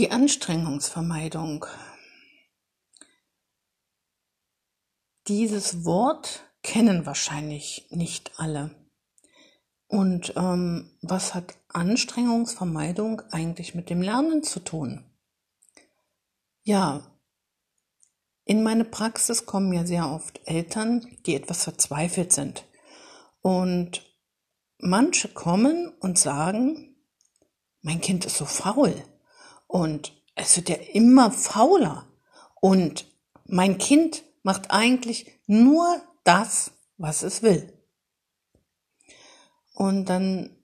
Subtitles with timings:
[0.00, 1.66] Die Anstrengungsvermeidung.
[5.28, 8.74] Dieses Wort kennen wahrscheinlich nicht alle.
[9.88, 15.04] Und ähm, was hat Anstrengungsvermeidung eigentlich mit dem Lernen zu tun?
[16.62, 17.02] Ja,
[18.46, 22.64] in meine Praxis kommen ja sehr oft Eltern, die etwas verzweifelt sind.
[23.42, 24.02] Und
[24.78, 26.96] manche kommen und sagen,
[27.82, 28.94] mein Kind ist so faul
[29.70, 32.08] und es wird ja immer fauler
[32.60, 33.06] und
[33.46, 37.72] mein Kind macht eigentlich nur das, was es will.
[39.74, 40.56] Und dann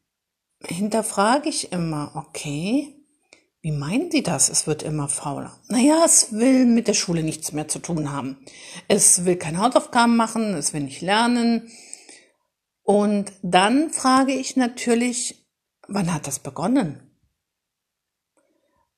[0.60, 2.96] hinterfrage ich immer, okay,
[3.60, 4.48] wie meinen Sie das?
[4.48, 5.56] Es wird immer fauler.
[5.68, 8.44] Naja, es will mit der Schule nichts mehr zu tun haben.
[8.88, 11.70] Es will keine Hausaufgaben machen, es will nicht lernen.
[12.82, 15.46] Und dann frage ich natürlich,
[15.86, 17.05] wann hat das begonnen?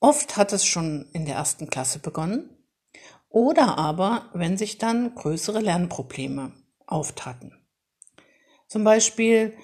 [0.00, 2.50] Oft hat es schon in der ersten Klasse begonnen
[3.28, 6.52] oder aber, wenn sich dann größere Lernprobleme
[6.86, 7.52] auftaten.
[8.68, 9.54] Zum Beispiel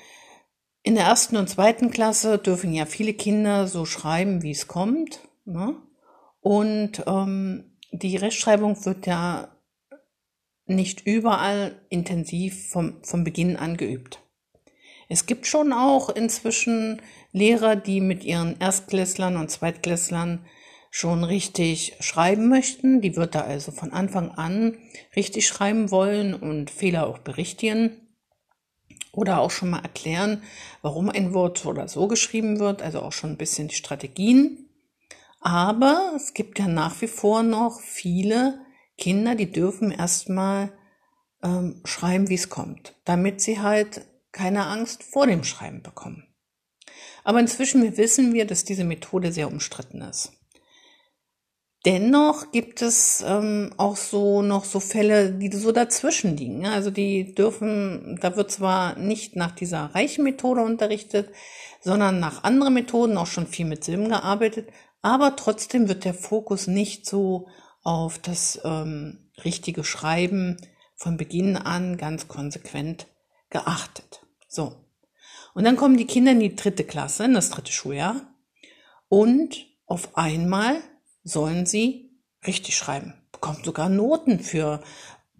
[0.83, 5.21] in der ersten und zweiten Klasse dürfen ja viele Kinder so schreiben, wie es kommt.
[5.45, 5.77] Ne?
[6.41, 9.57] Und ähm, die Rechtschreibung wird ja
[10.67, 14.21] nicht überall intensiv vom, vom Beginn an geübt.
[15.09, 17.01] Es gibt schon auch inzwischen
[17.35, 20.47] Lehrer, die mit ihren Erstklässlern und Zweitklässlern
[20.89, 23.01] schon richtig schreiben möchten.
[23.01, 24.79] Die wird da also von Anfang an
[25.17, 28.01] richtig schreiben wollen und Fehler auch berichtigen
[29.11, 30.45] oder auch schon mal erklären,
[30.81, 34.69] warum ein Wort so oder so geschrieben wird, also auch schon ein bisschen die Strategien.
[35.41, 38.61] Aber es gibt ja nach wie vor noch viele
[38.97, 40.73] Kinder, die dürfen erstmal
[41.43, 46.29] ähm, schreiben, wie es kommt, damit sie halt keine Angst vor dem Schreiben bekommen.
[47.25, 50.33] Aber inzwischen wissen wir, dass diese Methode sehr umstritten ist.
[51.85, 56.67] Dennoch gibt es ähm, auch so noch so Fälle, die so dazwischen liegen.
[56.67, 61.31] Also die dürfen, da wird zwar nicht nach dieser reichen Methode unterrichtet,
[61.83, 64.71] sondern nach anderen Methoden auch schon viel mit Silben gearbeitet,
[65.03, 67.49] aber trotzdem wird der Fokus nicht so
[67.83, 70.57] auf das ähm, richtige Schreiben
[70.97, 73.07] von Beginn an ganz konsequent
[73.51, 74.27] geachtet.
[74.49, 74.84] So.
[75.55, 78.35] Und dann kommen die Kinder in die dritte Klasse, in das dritte Schuljahr
[79.09, 80.77] und auf einmal
[81.23, 82.11] sollen sie
[82.47, 83.15] richtig schreiben.
[83.33, 84.83] Bekommt sogar Noten für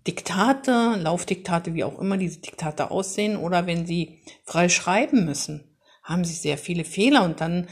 [0.07, 6.25] Diktate, Laufdiktate, wie auch immer diese Diktate aussehen, oder wenn sie frei schreiben müssen, haben
[6.25, 7.69] sie sehr viele Fehler und dann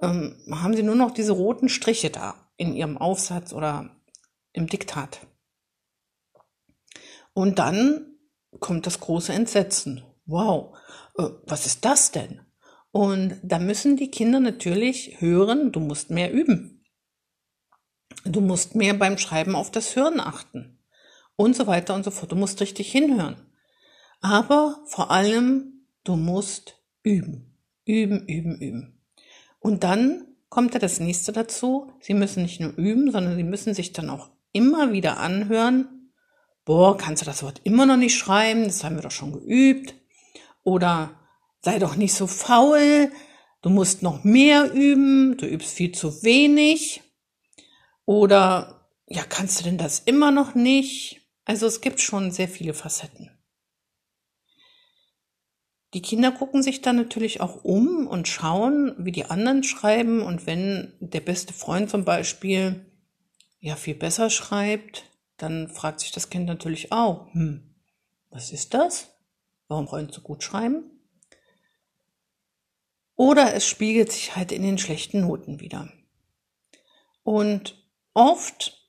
[0.00, 3.90] ähm, haben sie nur noch diese roten Striche da in ihrem Aufsatz oder
[4.52, 5.26] im Diktat.
[7.34, 8.16] Und dann
[8.60, 10.04] kommt das große Entsetzen.
[10.26, 10.76] Wow,
[11.18, 12.40] äh, was ist das denn?
[12.90, 16.84] Und da müssen die Kinder natürlich hören, du musst mehr üben.
[18.24, 20.78] Du musst mehr beim Schreiben auf das Hören achten
[21.36, 22.32] und so weiter und so fort.
[22.32, 23.36] Du musst richtig hinhören.
[24.20, 29.00] Aber vor allem, du musst üben, üben, üben, üben.
[29.58, 31.92] Und dann kommt ja das nächste dazu.
[32.00, 36.12] Sie müssen nicht nur üben, sondern sie müssen sich dann auch immer wieder anhören.
[36.64, 38.64] Boah, kannst du das Wort immer noch nicht schreiben?
[38.64, 39.94] Das haben wir doch schon geübt.
[40.64, 41.20] Oder
[41.60, 43.12] sei doch nicht so faul.
[43.62, 45.36] Du musst noch mehr üben.
[45.36, 47.02] Du übst viel zu wenig.
[48.06, 51.20] Oder ja, kannst du denn das immer noch nicht?
[51.44, 53.30] Also es gibt schon sehr viele Facetten.
[55.92, 60.22] Die Kinder gucken sich dann natürlich auch um und schauen, wie die anderen schreiben.
[60.22, 62.84] Und wenn der beste Freund zum Beispiel
[63.60, 65.04] ja viel besser schreibt,
[65.36, 67.76] dann fragt sich das Kind natürlich auch, hm,
[68.30, 69.13] was ist das?
[69.68, 70.90] Warum Freund so gut schreiben?
[73.16, 75.92] Oder es spiegelt sich halt in den schlechten Noten wieder.
[77.22, 78.80] Und Oft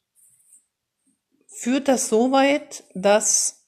[1.48, 3.68] führt das so weit, dass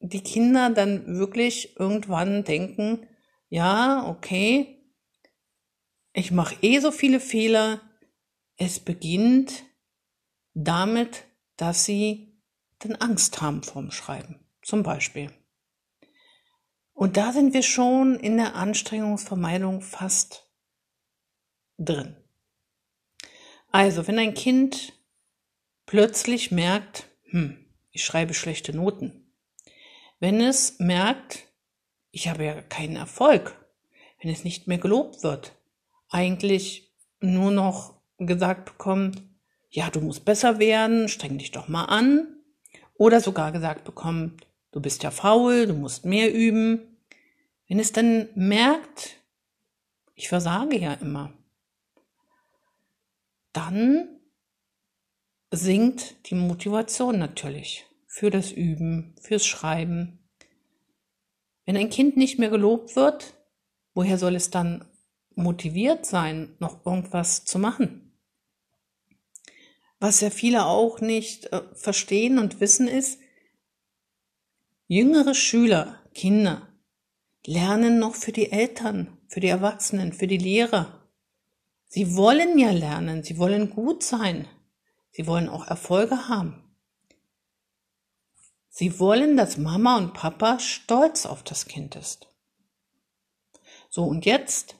[0.00, 3.06] die Kinder dann wirklich irgendwann denken,
[3.48, 4.84] ja, okay,
[6.12, 7.80] ich mache eh so viele Fehler.
[8.56, 9.64] Es beginnt
[10.54, 11.24] damit,
[11.56, 12.42] dass sie
[12.80, 15.30] dann Angst haben vorm Schreiben, zum Beispiel.
[16.96, 20.50] Und da sind wir schon in der Anstrengungsvermeidung fast
[21.76, 22.16] drin.
[23.70, 24.94] Also, wenn ein Kind
[25.84, 27.58] plötzlich merkt, hm,
[27.90, 29.30] ich schreibe schlechte Noten.
[30.20, 31.44] Wenn es merkt,
[32.12, 33.54] ich habe ja keinen Erfolg,
[34.22, 35.54] wenn es nicht mehr gelobt wird,
[36.08, 39.22] eigentlich nur noch gesagt bekommt,
[39.68, 42.38] ja, du musst besser werden, streng dich doch mal an,
[42.94, 46.98] oder sogar gesagt bekommt, du bist ja faul, du musst mehr üben.
[47.68, 49.16] Wenn es dann merkt,
[50.14, 51.32] ich versage ja immer,
[53.52, 54.20] dann
[55.50, 60.18] sinkt die Motivation natürlich für das Üben, fürs Schreiben.
[61.64, 63.34] Wenn ein Kind nicht mehr gelobt wird,
[63.94, 64.84] woher soll es dann
[65.34, 68.12] motiviert sein, noch irgendwas zu machen?
[69.98, 73.18] Was ja viele auch nicht äh, verstehen und wissen ist,
[74.86, 76.68] jüngere Schüler, Kinder,
[77.44, 81.08] lernen noch für die Eltern, für die Erwachsenen, für die Lehrer.
[81.86, 84.48] Sie wollen ja lernen, sie wollen gut sein,
[85.10, 86.62] sie wollen auch Erfolge haben.
[88.68, 92.28] Sie wollen, dass Mama und Papa stolz auf das Kind ist.
[93.88, 94.76] So, und jetzt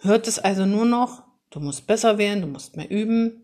[0.00, 3.42] hört es also nur noch, du musst besser werden, du musst mehr üben,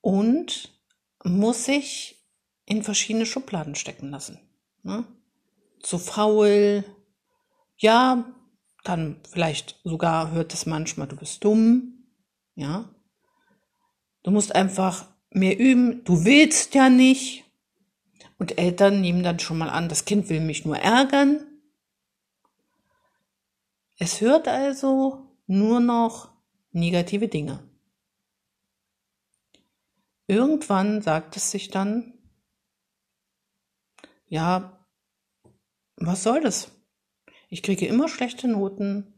[0.00, 0.72] und
[1.24, 2.19] muss sich
[2.70, 4.38] in verschiedene Schubladen stecken lassen.
[4.84, 5.04] Ne?
[5.80, 6.84] Zu faul,
[7.76, 8.32] ja,
[8.84, 12.06] dann vielleicht sogar hört es manchmal, du bist dumm,
[12.54, 12.88] ja.
[14.22, 17.44] Du musst einfach mehr üben, du willst ja nicht.
[18.38, 21.44] Und Eltern nehmen dann schon mal an, das Kind will mich nur ärgern.
[23.98, 26.30] Es hört also nur noch
[26.70, 27.68] negative Dinge.
[30.28, 32.14] Irgendwann sagt es sich dann,
[34.30, 34.86] ja,
[35.96, 36.70] was soll das?
[37.50, 39.12] Ich kriege immer schlechte Noten.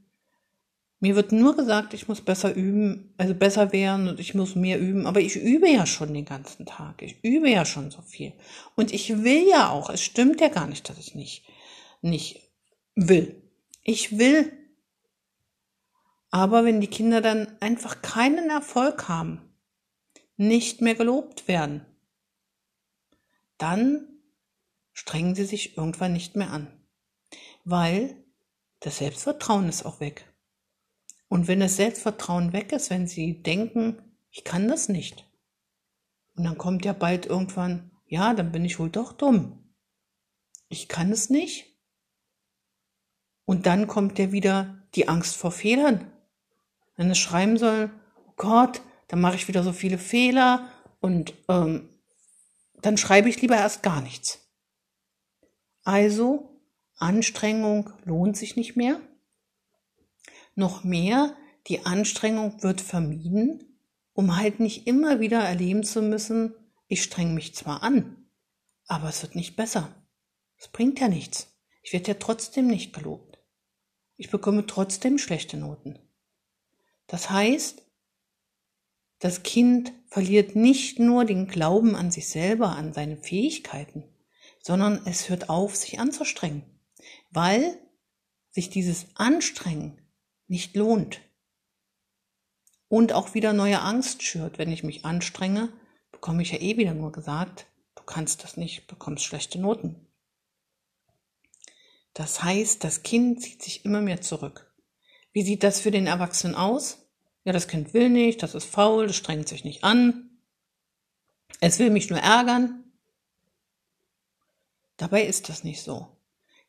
[1.00, 4.80] Mir wird nur gesagt, ich muss besser üben, also besser werden und ich muss mehr
[4.80, 5.06] üben.
[5.06, 7.02] Aber ich übe ja schon den ganzen Tag.
[7.02, 8.32] Ich übe ja schon so viel.
[8.74, 9.90] Und ich will ja auch.
[9.90, 11.44] Es stimmt ja gar nicht, dass ich nicht,
[12.00, 12.40] nicht
[12.94, 13.42] will.
[13.82, 14.50] Ich will.
[16.30, 19.42] Aber wenn die Kinder dann einfach keinen Erfolg haben,
[20.38, 21.84] nicht mehr gelobt werden,
[23.58, 24.11] dann
[24.92, 26.68] strengen sie sich irgendwann nicht mehr an,
[27.64, 28.16] weil
[28.80, 30.32] das Selbstvertrauen ist auch weg.
[31.28, 35.26] Und wenn das Selbstvertrauen weg ist, wenn sie denken, ich kann das nicht,
[36.34, 39.74] und dann kommt ja bald irgendwann, ja, dann bin ich wohl doch dumm.
[40.68, 41.66] Ich kann es nicht.
[43.44, 46.10] Und dann kommt ja wieder die Angst vor Fehlern.
[46.96, 47.90] Wenn es schreiben soll,
[48.26, 50.68] oh Gott, dann mache ich wieder so viele Fehler
[51.00, 51.88] und ähm,
[52.80, 54.41] dann schreibe ich lieber erst gar nichts.
[55.84, 56.60] Also,
[56.96, 59.00] Anstrengung lohnt sich nicht mehr.
[60.54, 61.36] Noch mehr,
[61.66, 63.78] die Anstrengung wird vermieden,
[64.12, 66.54] um halt nicht immer wieder erleben zu müssen,
[66.88, 68.28] ich streng mich zwar an,
[68.86, 69.94] aber es wird nicht besser.
[70.58, 71.48] Es bringt ja nichts.
[71.82, 73.38] Ich werde ja trotzdem nicht gelobt.
[74.16, 75.98] Ich bekomme trotzdem schlechte Noten.
[77.06, 77.82] Das heißt,
[79.18, 84.04] das Kind verliert nicht nur den Glauben an sich selber, an seine Fähigkeiten,
[84.62, 86.64] sondern es hört auf, sich anzustrengen,
[87.30, 87.78] weil
[88.50, 90.00] sich dieses Anstrengen
[90.46, 91.20] nicht lohnt.
[92.88, 94.58] Und auch wieder neue Angst schürt.
[94.58, 95.72] Wenn ich mich anstrenge,
[96.10, 100.06] bekomme ich ja eh wieder nur gesagt, du kannst das nicht, bekommst schlechte Noten.
[102.14, 104.70] Das heißt, das Kind zieht sich immer mehr zurück.
[105.32, 107.08] Wie sieht das für den Erwachsenen aus?
[107.44, 110.38] Ja, das Kind will nicht, das ist faul, das strengt sich nicht an.
[111.60, 112.81] Es will mich nur ärgern.
[115.02, 116.16] Dabei ist das nicht so.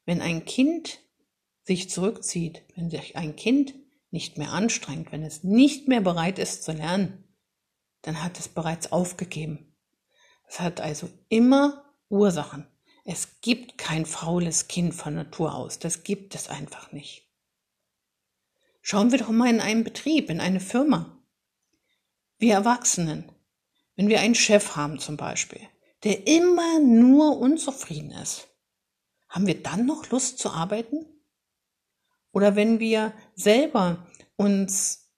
[0.05, 1.01] Wenn ein Kind
[1.61, 3.75] sich zurückzieht, wenn sich ein Kind
[4.09, 7.23] nicht mehr anstrengt, wenn es nicht mehr bereit ist zu lernen,
[8.01, 9.75] dann hat es bereits aufgegeben.
[10.47, 12.65] Es hat also immer Ursachen.
[13.05, 15.77] Es gibt kein faules Kind von Natur aus.
[15.77, 17.29] Das gibt es einfach nicht.
[18.81, 21.23] Schauen wir doch mal in einen Betrieb, in eine Firma.
[22.39, 23.31] Wir Erwachsenen,
[23.95, 25.61] wenn wir einen Chef haben zum Beispiel,
[26.03, 28.47] der immer nur unzufrieden ist,
[29.29, 31.05] haben wir dann noch Lust zu arbeiten?
[32.31, 35.11] Oder wenn wir selber uns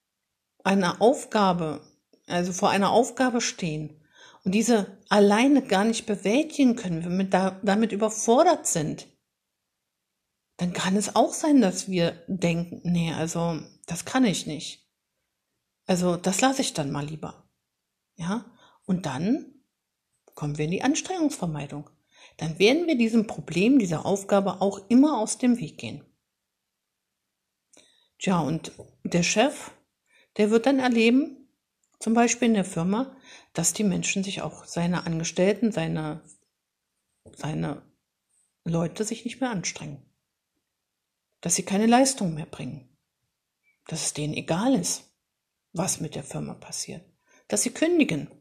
[0.63, 1.81] einer Aufgabe,
[2.27, 4.01] also vor einer Aufgabe stehen
[4.43, 9.07] und diese alleine gar nicht bewältigen können, wenn wir damit überfordert sind,
[10.57, 14.89] dann kann es auch sein, dass wir denken, nee, also das kann ich nicht.
[15.85, 17.49] Also das lasse ich dann mal lieber.
[18.15, 18.45] Ja,
[18.85, 19.54] und dann
[20.35, 21.89] kommen wir in die Anstrengungsvermeidung.
[22.37, 26.03] Dann werden wir diesem Problem, dieser Aufgabe auch immer aus dem Weg gehen.
[28.19, 28.71] Tja, und
[29.03, 29.71] der Chef,
[30.37, 31.49] der wird dann erleben,
[31.99, 33.15] zum Beispiel in der Firma,
[33.53, 36.21] dass die Menschen sich auch seine Angestellten, seine,
[37.35, 37.81] seine
[38.63, 40.05] Leute sich nicht mehr anstrengen
[41.45, 42.89] dass sie keine Leistung mehr bringen,
[43.85, 45.15] dass es denen egal ist,
[45.73, 47.05] was mit der Firma passiert,
[47.47, 48.31] dass sie kündigen,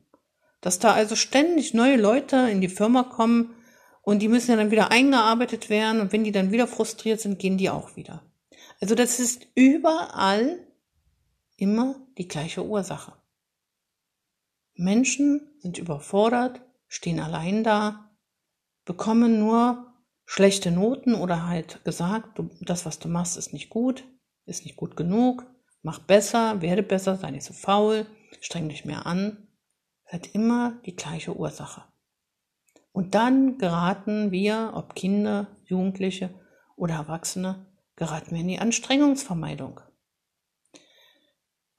[0.64, 3.54] dass da also ständig neue Leute in die Firma kommen
[4.00, 7.38] und die müssen ja dann wieder eingearbeitet werden und wenn die dann wieder frustriert sind,
[7.38, 8.22] gehen die auch wieder.
[8.80, 10.66] Also das ist überall
[11.58, 13.12] immer die gleiche Ursache.
[14.74, 18.16] Menschen sind überfordert, stehen allein da,
[18.86, 19.92] bekommen nur
[20.24, 24.04] schlechte Noten oder halt gesagt, du, das, was du machst, ist nicht gut,
[24.46, 25.44] ist nicht gut genug,
[25.82, 28.06] mach besser, werde besser, sei nicht so faul,
[28.40, 29.46] streng dich mehr an.
[30.06, 31.84] Hat immer die gleiche Ursache.
[32.92, 36.30] Und dann geraten wir, ob Kinder, Jugendliche
[36.76, 39.80] oder Erwachsene, geraten wir in die Anstrengungsvermeidung.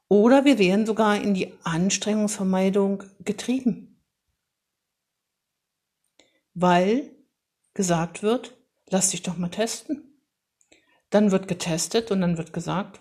[0.07, 4.01] Oder wir werden sogar in die Anstrengungsvermeidung getrieben.
[6.53, 7.11] Weil
[7.73, 8.57] gesagt wird,
[8.89, 10.21] lass dich doch mal testen.
[11.09, 12.99] Dann wird getestet und dann wird gesagt,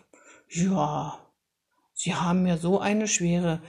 [0.48, 1.18] ja,
[1.96, 3.62] Sie haben ja so eine schwere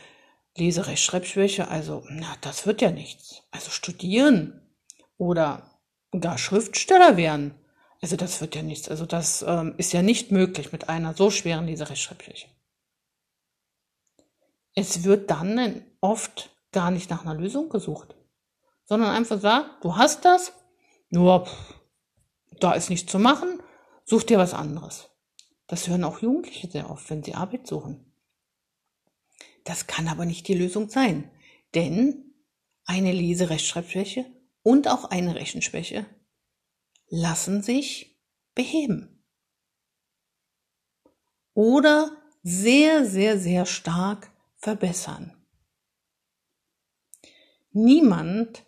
[0.58, 3.44] Leserechtschreibschwäche, also na, das wird ja nichts.
[3.52, 4.62] Also studieren
[5.18, 5.80] oder
[6.20, 7.56] gar Schriftsteller werden,
[8.02, 8.88] also das wird ja nichts.
[8.90, 12.48] Also das ähm, ist ja nicht möglich mit einer so schweren Leserechtschreibschwäche.
[14.76, 18.16] Es wird dann oft gar nicht nach einer Lösung gesucht,
[18.84, 20.54] sondern einfach sagt, du hast das,
[21.10, 21.74] nur pff,
[22.60, 23.60] da ist nichts zu machen,
[24.04, 25.10] such dir was anderes.
[25.68, 28.14] Das hören auch Jugendliche sehr oft, wenn sie Arbeit suchen.
[29.66, 31.30] Das kann aber nicht die Lösung sein,
[31.74, 32.34] denn
[32.86, 34.26] eine Leserechtschreibschwäche
[34.62, 36.06] und auch eine Rechenschwäche
[37.08, 38.22] lassen sich
[38.54, 39.24] beheben.
[41.54, 42.12] Oder
[42.44, 45.36] sehr, sehr, sehr stark verbessern.
[47.72, 48.66] Niemand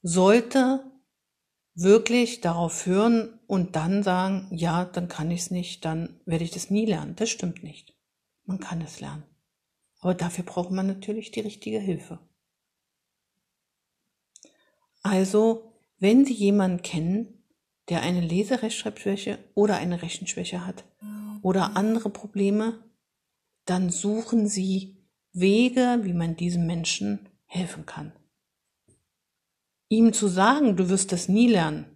[0.00, 0.90] sollte
[1.74, 6.50] wirklich darauf hören und dann sagen, ja, dann kann ich es nicht, dann werde ich
[6.50, 7.14] das nie lernen.
[7.16, 7.94] Das stimmt nicht.
[8.44, 9.33] Man kann es lernen.
[10.04, 12.18] Aber dafür braucht man natürlich die richtige Hilfe.
[15.02, 17.42] Also, wenn Sie jemanden kennen,
[17.88, 20.84] der eine Leserechtschreibschwäche oder eine Rechenschwäche hat
[21.40, 22.84] oder andere Probleme,
[23.64, 28.12] dann suchen Sie Wege, wie man diesem Menschen helfen kann.
[29.88, 31.86] Ihm zu sagen, du wirst das nie lernen,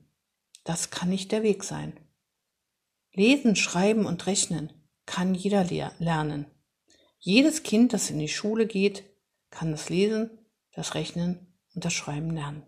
[0.64, 2.00] das kann nicht der Weg sein.
[3.12, 4.72] Lesen, schreiben und rechnen
[5.04, 5.64] kann jeder
[5.98, 6.46] lernen.
[7.18, 9.04] Jedes Kind, das in die Schule geht,
[9.50, 10.30] kann das Lesen,
[10.72, 12.62] das Rechnen und das Schreiben lernen.